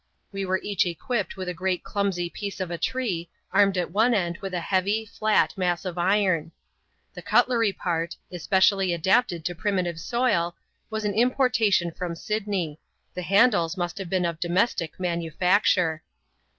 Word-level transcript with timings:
We 0.31 0.45
were 0.45 0.59
each 0.63 0.87
equipped 0.87 1.37
with 1.37 1.47
a 1.47 1.53
great 1.53 1.83
clumsy 1.83 2.27
piece 2.27 2.59
of 2.59 2.71
a 2.71 2.77
tree^ 2.79 3.27
armed 3.51 3.77
at 3.77 3.91
one 3.91 4.15
end 4.15 4.39
with 4.39 4.51
a 4.55 4.59
heavy, 4.59 5.05
flat 5.05 5.55
mass 5.55 5.85
of 5.85 5.95
iron. 5.99 6.51
The 7.13 7.21
cutlery 7.21 7.71
part— 7.71 8.15
especially 8.31 8.93
adapted 8.93 9.45
to 9.45 9.51
a 9.51 9.55
primitive 9.55 9.99
soil— 9.99 10.55
was 10.89 11.05
an 11.05 11.13
importation 11.13 11.91
from 11.91 12.15
Sydney; 12.15 12.79
the 13.13 13.21
handles 13.21 13.77
must 13.77 13.99
have 13.99 14.09
been 14.09 14.25
of 14.25 14.39
domestic 14.39 14.99
manufacture. 14.99 16.01